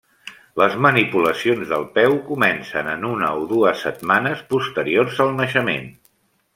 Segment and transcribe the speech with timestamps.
[0.61, 5.91] Les manipulacions del peu comencen en una o dues setmanes posteriors al naixement.